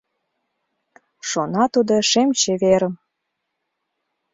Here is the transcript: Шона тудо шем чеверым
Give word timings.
Шона 1.29 1.63
тудо 1.73 1.95
шем 2.09 2.29
чеверым 2.39 2.93